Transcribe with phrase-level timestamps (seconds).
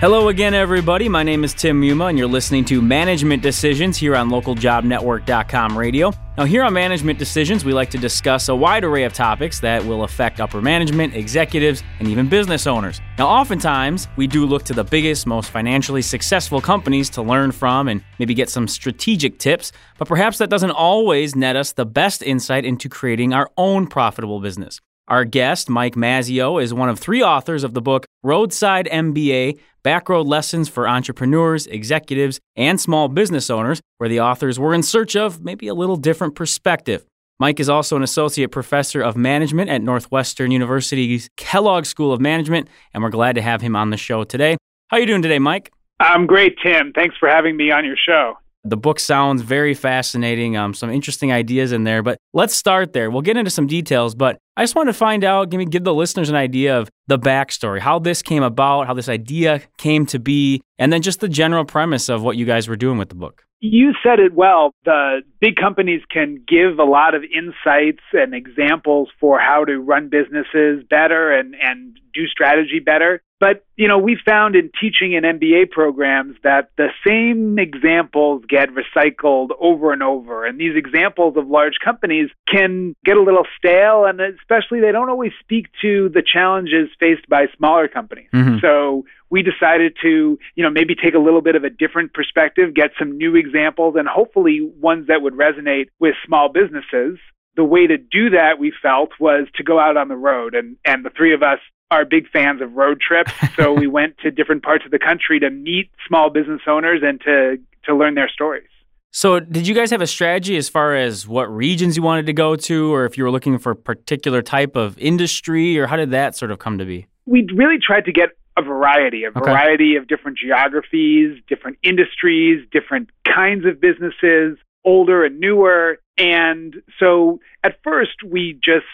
[0.00, 1.10] Hello again, everybody.
[1.10, 6.10] My name is Tim Yuma, and you're listening to Management Decisions here on localjobnetwork.com radio.
[6.38, 9.84] Now, here on Management Decisions, we like to discuss a wide array of topics that
[9.84, 12.98] will affect upper management, executives, and even business owners.
[13.18, 17.86] Now, oftentimes, we do look to the biggest, most financially successful companies to learn from
[17.86, 22.22] and maybe get some strategic tips, but perhaps that doesn't always net us the best
[22.22, 24.80] insight into creating our own profitable business.
[25.10, 30.28] Our guest, Mike Mazzeo, is one of three authors of the book Roadside MBA Backroad
[30.28, 35.42] Lessons for Entrepreneurs, Executives, and Small Business Owners, where the authors were in search of
[35.42, 37.04] maybe a little different perspective.
[37.40, 42.68] Mike is also an associate professor of management at Northwestern University's Kellogg School of Management,
[42.94, 44.56] and we're glad to have him on the show today.
[44.88, 45.72] How are you doing today, Mike?
[45.98, 46.92] I'm great, Tim.
[46.92, 48.38] Thanks for having me on your show.
[48.64, 53.10] The book sounds very fascinating, um, some interesting ideas in there, but let's start there.
[53.10, 55.84] We'll get into some details, but I just want to find out, give me give
[55.84, 60.04] the listeners an idea of the backstory, how this came about, how this idea came
[60.06, 63.08] to be, and then just the general premise of what you guys were doing with
[63.08, 63.44] the book.
[63.60, 64.74] You said it well.
[64.84, 70.08] The big companies can give a lot of insights and examples for how to run
[70.08, 73.22] businesses better and, and do strategy better.
[73.38, 78.68] But, you know, we found in teaching in MBA programs that the same examples get
[78.70, 80.44] recycled over and over.
[80.44, 85.08] And these examples of large companies can get a little stale, and especially they don't
[85.08, 88.28] always speak to the challenges faced by smaller companies.
[88.32, 88.58] Mm-hmm.
[88.60, 92.74] So we decided to, you know, maybe take a little bit of a different perspective,
[92.74, 97.18] get some new examples, and hopefully ones that would resonate with small businesses.
[97.56, 100.76] The way to do that we felt was to go out on the road and
[100.84, 101.58] and the three of us
[101.90, 105.40] are big fans of road trips so we went to different parts of the country
[105.40, 108.68] to meet small business owners and to to learn their stories.
[109.12, 112.32] So did you guys have a strategy as far as what regions you wanted to
[112.32, 115.96] go to or if you were looking for a particular type of industry or how
[115.96, 117.06] did that sort of come to be?
[117.26, 119.40] We really tried to get a variety, a okay.
[119.40, 125.98] variety of different geographies, different industries, different kinds of businesses, older and newer.
[126.18, 128.86] And so at first, we just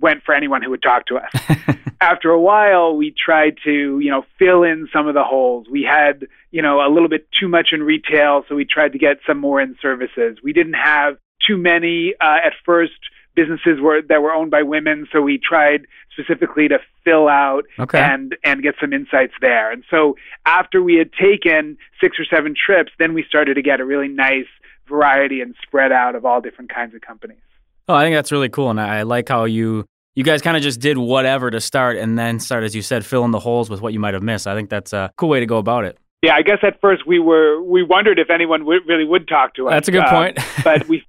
[0.00, 1.76] went for anyone who would talk to us.
[2.00, 5.68] After a while, we tried to, you know, fill in some of the holes.
[5.70, 8.98] We had, you know, a little bit too much in retail, so we tried to
[8.98, 10.38] get some more in services.
[10.42, 12.92] We didn't have too many uh, at first
[13.34, 17.98] businesses were that were owned by women, so we tried specifically to fill out okay.
[17.98, 19.70] and and get some insights there.
[19.70, 23.80] And so after we had taken six or seven trips, then we started to get
[23.80, 24.46] a really nice
[24.88, 27.38] variety and spread out of all different kinds of companies.
[27.88, 29.84] Oh, I think that's really cool, and I like how you
[30.14, 33.04] you guys kind of just did whatever to start, and then start, as you said,
[33.04, 34.46] fill in the holes with what you might have missed.
[34.46, 35.98] I think that's a cool way to go about it.
[36.22, 39.54] Yeah, I guess at first we were we wondered if anyone w- really would talk
[39.54, 39.72] to us.
[39.72, 40.38] That's a good uh, point.
[40.64, 41.04] but we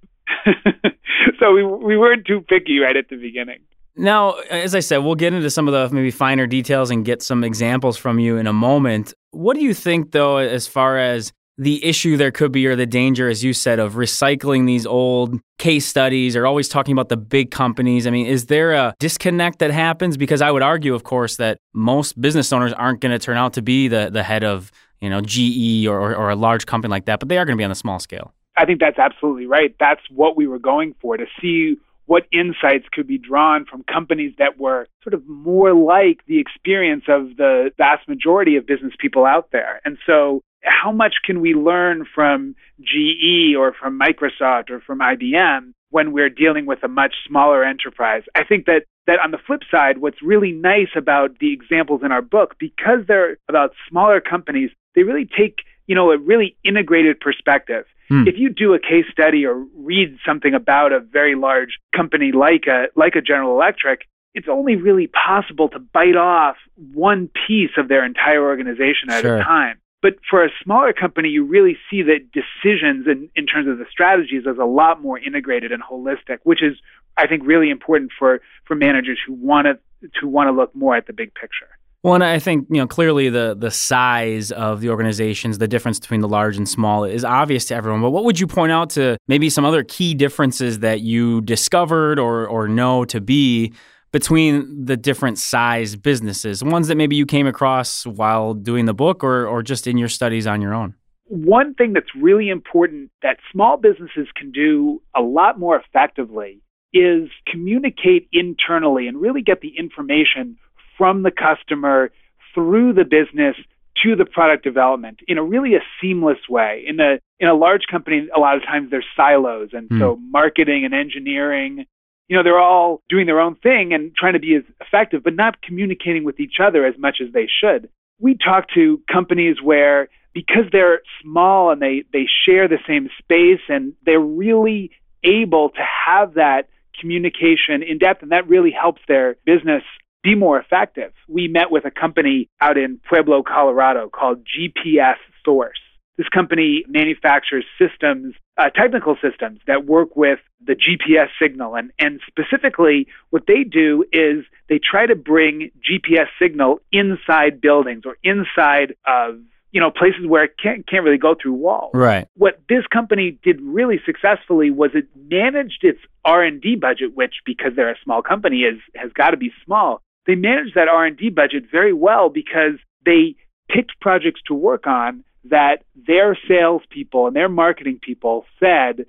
[1.40, 3.60] so we we weren't too picky right at the beginning.
[3.96, 7.22] Now, as I said, we'll get into some of the maybe finer details and get
[7.22, 9.14] some examples from you in a moment.
[9.32, 12.86] What do you think, though, as far as the issue there could be or the
[12.86, 17.18] danger as you said of recycling these old case studies or always talking about the
[17.18, 18.08] big companies?
[18.08, 20.18] I mean is there a disconnect that happens?
[20.18, 23.54] Because i would argue of course that most business owners aren't going to turn out
[23.54, 27.06] to be the, the head of you know ge or, or, a large company like
[27.06, 28.34] that but they are going to be on a small scale.
[28.58, 29.76] I think that's absolutely right.
[29.80, 34.34] That's what we were going for to see what insights could be drawn from companies
[34.38, 39.26] that were sort of more like the experience of the vast majority of business people
[39.26, 39.82] out there.
[39.86, 45.74] And so how much can we learn from GE or from Microsoft or from IBM
[45.90, 48.24] when we're dealing with a much smaller enterprise?
[48.36, 52.12] I think that that on the flip side, what's really nice about the examples in
[52.12, 57.20] our book, because they're about smaller companies, they really take, you know, a really integrated
[57.20, 57.86] perspective.
[58.10, 58.28] Hmm.
[58.28, 62.66] If you do a case study or read something about a very large company like
[62.68, 64.02] a like a General Electric,
[64.34, 66.56] it's only really possible to bite off
[66.94, 69.38] one piece of their entire organization at sure.
[69.38, 69.80] a time.
[70.02, 73.86] But for a smaller company, you really see that decisions in, in terms of the
[73.90, 76.78] strategies is a lot more integrated and holistic, which is,
[77.16, 79.80] I think, really important for, for managers who want to
[80.20, 81.70] to want to look more at the big picture.
[82.04, 86.00] Well, and I think you know clearly the the size of the organizations, the difference
[86.00, 88.02] between the large and small, is obvious to everyone.
[88.02, 92.20] But what would you point out to maybe some other key differences that you discovered
[92.20, 93.74] or or know to be
[94.12, 99.24] between the different size businesses, ones that maybe you came across while doing the book
[99.24, 100.94] or, or just in your studies on your own?
[101.26, 106.62] One thing that's really important that small businesses can do a lot more effectively
[106.94, 110.58] is communicate internally and really get the information
[110.98, 112.12] from the customer
[112.54, 113.56] through the business
[114.04, 116.84] to the product development in a really a seamless way.
[116.88, 120.00] In a in a large company, a lot of times there's silos, and mm.
[120.00, 121.86] so marketing and engineering
[122.28, 125.36] you know, they're all doing their own thing and trying to be as effective, but
[125.36, 127.90] not communicating with each other as much as they should.
[128.20, 133.62] we talk to companies where because they're small and they, they share the same space
[133.70, 134.92] and they're really
[135.24, 136.70] able to have that
[137.00, 139.84] communication in depth and that really helps their business
[140.24, 141.12] be more effective.
[141.28, 145.80] We met with a company out in Pueblo, Colorado called GPS Source.
[146.18, 151.76] This company manufactures systems, uh, technical systems that work with the GPS signal.
[151.76, 158.04] And, and specifically, what they do is they try to bring GPS signal inside buildings
[158.06, 159.40] or inside of
[159.74, 161.92] you know places where it can't can't really go through walls.
[161.94, 162.28] Right.
[162.36, 167.34] What this company did really successfully was it managed its R and D budget, which
[167.46, 170.02] because they're a small company is has got to be small.
[170.26, 173.36] They managed that R and D budget very well because they
[173.70, 179.06] picked projects to work on that their salespeople and their marketing people said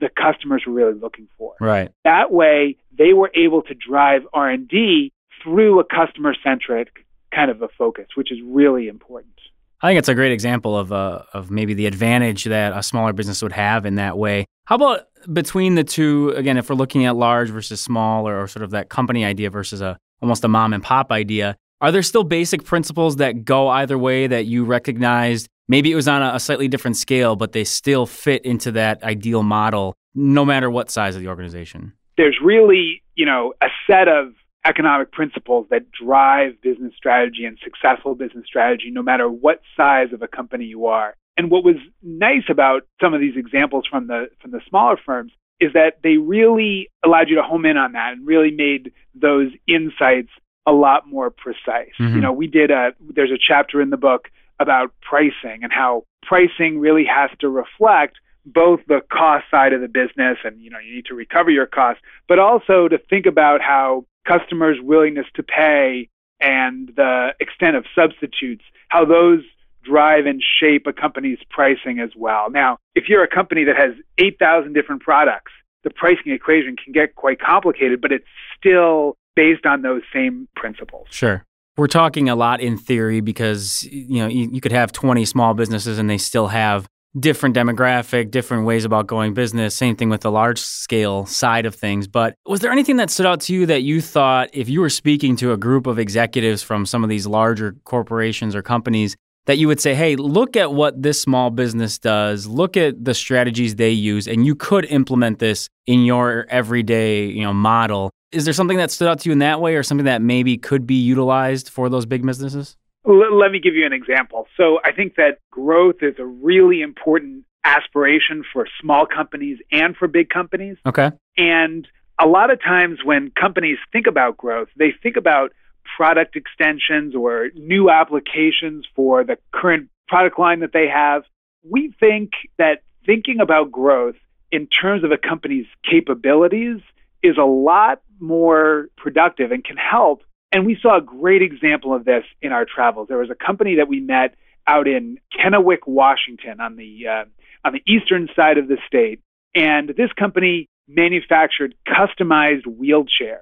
[0.00, 1.54] the customers were really looking for.
[1.60, 1.90] Right.
[2.04, 5.12] That way, they were able to drive R and D
[5.42, 7.04] through a customer centric
[7.34, 9.32] kind of a focus, which is really important.
[9.80, 13.12] I think it's a great example of uh, of maybe the advantage that a smaller
[13.12, 14.46] business would have in that way.
[14.66, 16.32] How about between the two?
[16.36, 19.50] Again, if we're looking at large versus small, or, or sort of that company idea
[19.50, 23.68] versus a almost a mom and pop idea, are there still basic principles that go
[23.68, 25.48] either way that you recognized?
[25.68, 29.42] Maybe it was on a, slightly different scale, but they still fit into that ideal
[29.42, 31.92] model, no matter what size of the organization.
[32.16, 34.32] There's really, you know, a set of
[34.64, 40.22] economic principles that drive business strategy and successful business strategy, no matter what size of
[40.22, 41.14] a company you are.
[41.36, 45.32] And what was nice about some of these examples from the from the smaller firms
[45.62, 49.50] is that they really allowed you to home in on that and really made those
[49.68, 50.30] insights
[50.66, 51.92] a lot more precise.
[51.98, 52.16] Mm-hmm.
[52.16, 54.28] You know, we did a there's a chapter in the book
[54.58, 59.88] about pricing and how pricing really has to reflect both the cost side of the
[59.88, 63.60] business and you know you need to recover your costs but also to think about
[63.60, 66.08] how customers willingness to pay
[66.40, 69.42] and the extent of substitutes how those
[69.84, 73.94] drive and shape a company's pricing as well now if you're a company that has
[74.18, 75.52] 8000 different products
[75.84, 78.26] the pricing equation can get quite complicated but it's
[78.58, 81.44] still based on those same principles sure
[81.76, 85.54] we're talking a lot in theory because you know you, you, could have 20 small
[85.54, 86.86] businesses and they still have
[87.18, 89.74] different demographic, different ways about going business.
[89.74, 92.06] Same thing with the large scale side of things.
[92.06, 94.88] But was there anything that stood out to you that you thought if you were
[94.88, 99.16] speaking to a group of executives from some of these larger corporations or companies
[99.46, 102.46] that you would say, "Hey, look at what this small business does.
[102.46, 107.42] Look at the strategies they use and you could implement this in your everyday, you
[107.42, 110.06] know, model." Is there something that stood out to you in that way or something
[110.06, 112.76] that maybe could be utilized for those big businesses?
[113.04, 114.46] Let me give you an example.
[114.56, 120.08] So I think that growth is a really important aspiration for small companies and for
[120.08, 120.76] big companies.
[120.86, 121.10] Okay.
[121.36, 121.86] And
[122.20, 125.52] a lot of times when companies think about growth, they think about
[125.96, 131.22] product extensions or new applications for the current product line that they have.
[131.62, 134.16] We think that thinking about growth
[134.50, 136.80] in terms of a company's capabilities
[137.22, 140.22] is a lot more productive and can help.
[140.52, 143.08] And we saw a great example of this in our travels.
[143.08, 144.34] There was a company that we met
[144.66, 147.24] out in Kennewick, Washington, on the uh,
[147.64, 149.20] on the eastern side of the state,
[149.54, 153.38] and this company manufactured customized wheelchairs.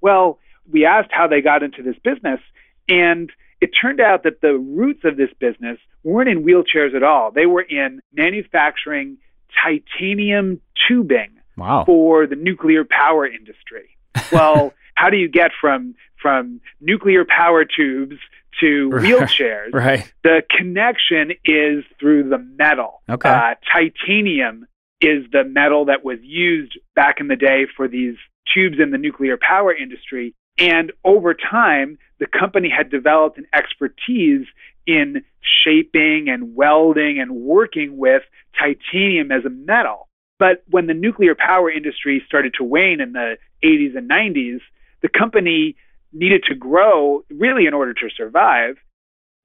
[0.00, 0.38] Well,
[0.70, 2.40] we asked how they got into this business,
[2.88, 3.30] and
[3.60, 7.30] it turned out that the roots of this business weren't in wheelchairs at all.
[7.30, 9.18] They were in manufacturing
[9.62, 11.84] titanium tubing wow.
[11.84, 13.96] for the nuclear power industry.
[14.30, 18.16] Well, how do you get from from nuclear power tubes
[18.60, 19.74] to wheelchairs?
[19.74, 20.10] right.
[20.22, 23.02] The connection is through the metal.
[23.10, 23.28] Okay.
[23.28, 24.66] Uh, titanium
[25.02, 28.14] is the metal that was used back in the day for these
[28.54, 30.34] tubes in the nuclear power industry.
[30.58, 34.46] And over time, the company had developed an expertise
[34.86, 35.24] in
[35.64, 38.22] shaping and welding and working with
[38.58, 40.08] titanium as a metal.
[40.38, 44.60] But when the nuclear power industry started to wane in the 80s and 90s,
[45.00, 45.76] the company
[46.12, 48.76] needed to grow really in order to survive.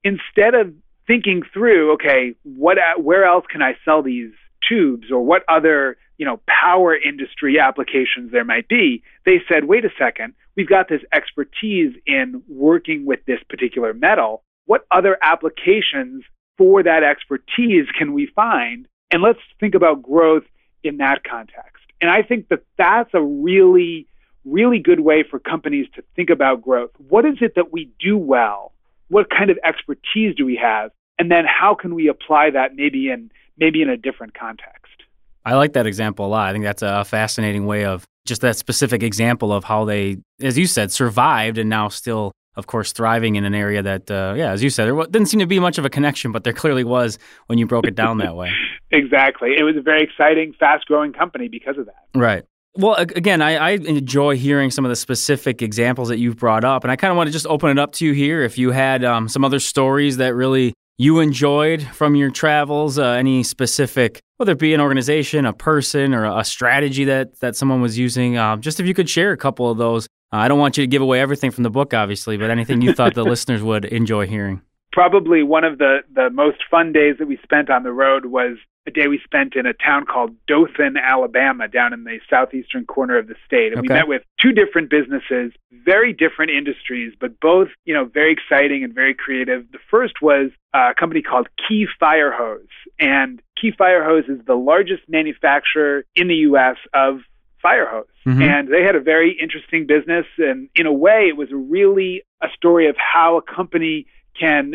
[0.04, 0.74] Instead of
[1.06, 4.32] thinking through, okay, what, where else can I sell these
[4.68, 9.84] tubes or what other, you know, power industry applications there might be, they said, wait
[9.84, 14.42] a second, we've got this expertise in working with this particular metal.
[14.66, 16.24] What other applications
[16.58, 18.88] for that expertise can we find?
[19.12, 20.42] And let's think about growth
[20.82, 21.84] in that context.
[22.00, 24.06] And I think that that's a really
[24.44, 26.90] really good way for companies to think about growth.
[27.08, 28.72] What is it that we do well?
[29.08, 30.90] What kind of expertise do we have?
[31.18, 35.02] And then how can we apply that maybe in maybe in a different context?
[35.44, 36.48] I like that example a lot.
[36.48, 40.56] I think that's a fascinating way of just that specific example of how they, as
[40.56, 44.50] you said, survived and now still of course, thriving in an area that, uh, yeah,
[44.50, 46.82] as you said, there didn't seem to be much of a connection, but there clearly
[46.82, 47.16] was
[47.46, 48.50] when you broke it down that way.
[48.90, 49.54] exactly.
[49.56, 52.18] It was a very exciting, fast growing company because of that.
[52.18, 52.42] Right.
[52.74, 56.82] Well, again, I, I, enjoy hearing some of the specific examples that you've brought up,
[56.82, 58.42] and I kind of want to just open it up to you here.
[58.42, 63.10] If you had um, some other stories that really you enjoyed from your travels, uh,
[63.10, 67.80] any specific, whether it be an organization, a person, or a strategy that that someone
[67.80, 70.06] was using, uh, just if you could share a couple of those.
[70.32, 72.82] Uh, I don't want you to give away everything from the book, obviously, but anything
[72.82, 74.60] you thought the listeners would enjoy hearing
[74.98, 78.56] probably one of the, the most fun days that we spent on the road was
[78.84, 83.16] a day we spent in a town called Dothan, Alabama, down in the southeastern corner
[83.16, 83.68] of the state.
[83.68, 83.82] And okay.
[83.82, 88.82] we met with two different businesses, very different industries, but both, you know, very exciting
[88.82, 89.70] and very creative.
[89.70, 92.66] The first was a company called Key Fire Hose.
[92.98, 96.76] And Key Fire Hose is the largest manufacturer in the U.S.
[96.92, 97.20] of
[97.62, 98.06] fire hose.
[98.26, 98.42] Mm-hmm.
[98.42, 100.26] And they had a very interesting business.
[100.38, 104.06] And in a way, it was really a story of how a company
[104.38, 104.74] can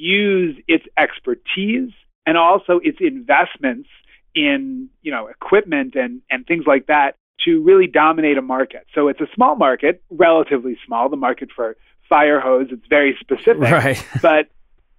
[0.00, 1.92] use its expertise
[2.26, 3.88] and also its investments
[4.34, 8.86] in you know equipment and and things like that to really dominate a market.
[8.94, 11.08] So it's a small market, relatively small.
[11.08, 11.76] The market for
[12.08, 14.04] fire hose it's very specific, right.
[14.22, 14.48] but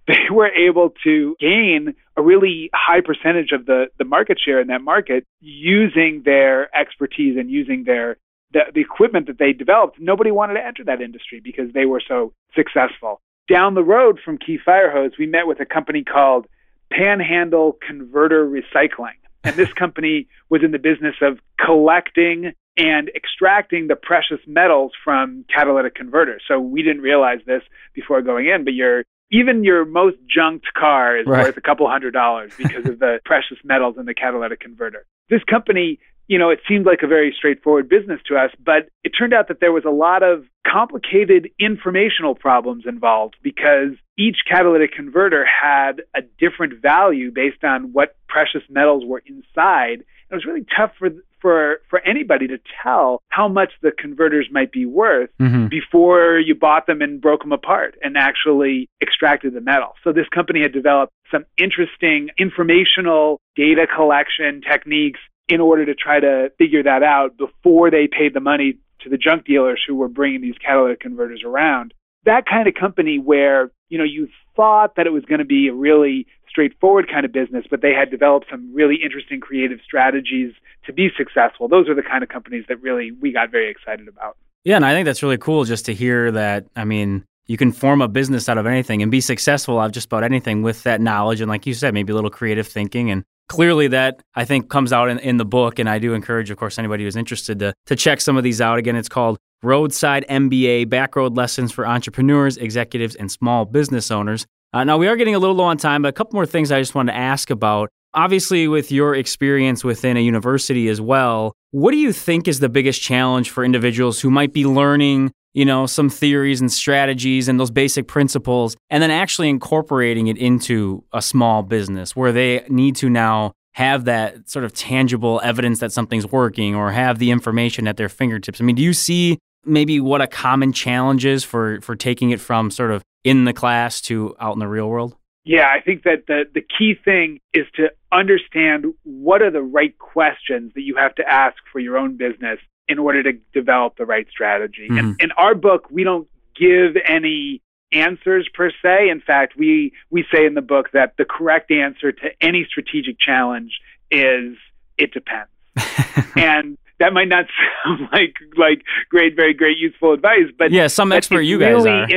[0.06, 4.68] they were able to gain a really high percentage of the the market share in
[4.68, 8.16] that market using their expertise and using their
[8.52, 9.98] the, the equipment that they developed.
[9.98, 14.38] Nobody wanted to enter that industry because they were so successful down the road from
[14.38, 16.46] Key Fire Hose, we met with a company called
[16.92, 19.18] Panhandle Converter Recycling.
[19.44, 25.44] And this company was in the business of collecting and extracting the precious metals from
[25.54, 26.42] catalytic converters.
[26.48, 27.62] So we didn't realize this
[27.94, 31.46] before going in, but your even your most junked car is right.
[31.46, 35.06] worth a couple hundred dollars because of the precious metals in the catalytic converter.
[35.30, 39.10] This company you know, it seemed like a very straightforward business to us, but it
[39.10, 44.92] turned out that there was a lot of complicated informational problems involved because each catalytic
[44.92, 50.04] converter had a different value based on what precious metals were inside.
[50.30, 51.10] It was really tough for
[51.40, 55.66] for for anybody to tell how much the converters might be worth mm-hmm.
[55.66, 59.92] before you bought them and broke them apart and actually extracted the metal.
[60.04, 65.20] So this company had developed some interesting informational data collection techniques
[65.52, 69.18] in order to try to figure that out before they paid the money to the
[69.18, 71.92] junk dealers who were bringing these catalytic converters around.
[72.24, 75.68] That kind of company where, you know, you thought that it was going to be
[75.68, 80.54] a really straightforward kind of business, but they had developed some really interesting creative strategies
[80.86, 81.68] to be successful.
[81.68, 84.38] Those are the kind of companies that really we got very excited about.
[84.64, 86.66] Yeah, and I think that's really cool just to hear that.
[86.76, 89.92] I mean, you can form a business out of anything and be successful out of
[89.92, 93.10] just about anything with that knowledge and like you said maybe a little creative thinking
[93.10, 95.78] and clearly that I think comes out in, in the book.
[95.78, 98.62] And I do encourage, of course, anybody who's interested to, to check some of these
[98.62, 98.78] out.
[98.78, 104.46] Again, it's called Roadside MBA Backroad Lessons for Entrepreneurs, Executives, and Small Business Owners.
[104.72, 106.72] Uh, now, we are getting a little low on time, but a couple more things
[106.72, 107.90] I just wanted to ask about.
[108.14, 112.70] Obviously, with your experience within a university as well, what do you think is the
[112.70, 117.60] biggest challenge for individuals who might be learning you know, some theories and strategies and
[117.60, 122.96] those basic principles, and then actually incorporating it into a small business where they need
[122.96, 127.88] to now have that sort of tangible evidence that something's working or have the information
[127.88, 128.60] at their fingertips.
[128.60, 132.40] I mean, do you see maybe what a common challenge is for for taking it
[132.40, 135.16] from sort of in the class to out in the real world?
[135.44, 139.96] Yeah, I think that the the key thing is to understand what are the right
[139.98, 142.58] questions that you have to ask for your own business
[142.88, 144.88] in order to develop the right strategy.
[144.90, 144.98] Mm-hmm.
[144.98, 147.62] And in our book, we don't give any
[147.92, 149.08] answers per se.
[149.10, 153.18] In fact, we we say in the book that the correct answer to any strategic
[153.18, 153.78] challenge
[154.10, 154.56] is
[154.98, 155.50] it depends.
[156.36, 157.46] and that might not
[157.84, 161.90] sound like like great, very great, useful advice, but yeah, some expert you guys really
[161.90, 162.08] are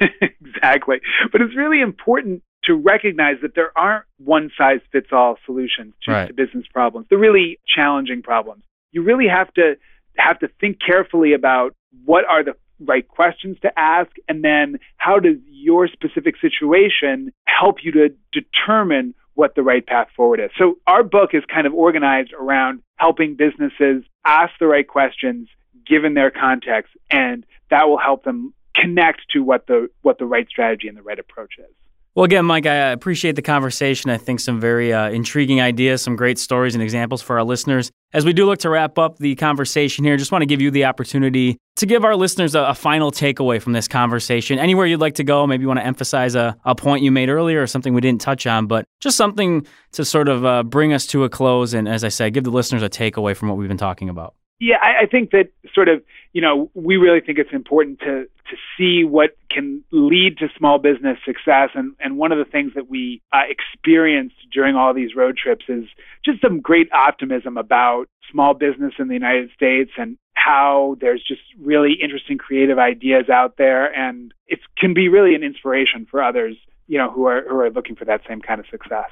[0.40, 1.00] exactly.
[1.32, 6.12] But it's really important to recognize that there aren't one size fits all solutions to,
[6.12, 6.26] right.
[6.26, 8.62] to business problems, the really challenging problems.
[8.92, 9.76] You really have to
[10.16, 15.18] have to think carefully about what are the right questions to ask and then how
[15.18, 20.50] does your specific situation help you to determine what the right path forward is.
[20.58, 25.48] So our book is kind of organized around helping businesses ask the right questions
[25.86, 30.48] given their context and that will help them connect to what the what the right
[30.48, 31.74] strategy and the right approach is.
[32.16, 34.10] Well, again, Mike, I appreciate the conversation.
[34.10, 37.92] I think some very uh, intriguing ideas, some great stories and examples for our listeners.
[38.12, 40.72] As we do look to wrap up the conversation here, just want to give you
[40.72, 44.58] the opportunity to give our listeners a, a final takeaway from this conversation.
[44.58, 47.28] Anywhere you'd like to go, maybe you want to emphasize a, a point you made
[47.28, 50.92] earlier or something we didn't touch on, but just something to sort of uh, bring
[50.92, 53.56] us to a close and, as I said, give the listeners a takeaway from what
[53.56, 54.34] we've been talking about.
[54.60, 56.02] Yeah, I, I think that sort of,
[56.34, 60.78] you know, we really think it's important to to see what can lead to small
[60.78, 61.70] business success.
[61.74, 65.64] And and one of the things that we uh, experienced during all these road trips
[65.68, 65.84] is
[66.24, 71.42] just some great optimism about small business in the United States and how there's just
[71.58, 76.56] really interesting creative ideas out there and it can be really an inspiration for others
[76.86, 79.10] you know who are who are looking for that same kind of success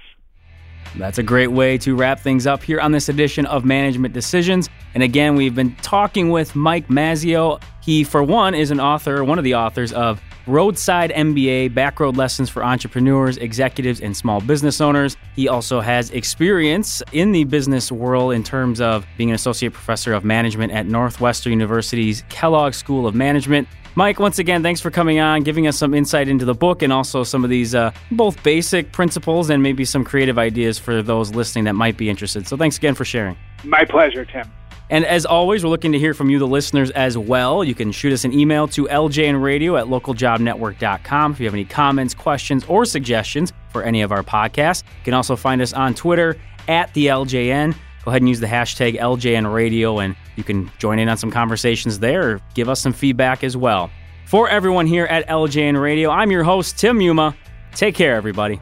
[0.96, 4.68] that's a great way to wrap things up here on this edition of Management Decisions.
[4.94, 7.62] And again, we've been talking with Mike Mazzeo.
[7.82, 12.48] He, for one, is an author, one of the authors of Roadside MBA Backroad Lessons
[12.48, 15.14] for Entrepreneurs, Executives, and Small Business Owners.
[15.36, 20.14] He also has experience in the business world in terms of being an associate professor
[20.14, 23.68] of management at Northwestern University's Kellogg School of Management.
[23.94, 26.94] Mike, once again, thanks for coming on, giving us some insight into the book and
[26.94, 31.34] also some of these uh, both basic principles and maybe some creative ideas for those
[31.34, 32.46] listening that might be interested.
[32.46, 33.36] So thanks again for sharing.
[33.64, 34.50] My pleasure, Tim.
[34.90, 37.62] And as always, we're looking to hear from you, the listeners, as well.
[37.62, 42.14] You can shoot us an email to ljnradio at localjobnetwork.com if you have any comments,
[42.14, 44.84] questions, or suggestions for any of our podcasts.
[44.84, 46.36] You can also find us on Twitter
[46.68, 47.74] at the LJN.
[48.04, 51.98] Go ahead and use the hashtag LJNradio, and you can join in on some conversations
[51.98, 53.90] there or give us some feedback as well.
[54.24, 57.36] For everyone here at LJN Radio, I'm your host, Tim Yuma.
[57.74, 58.58] Take care, everybody.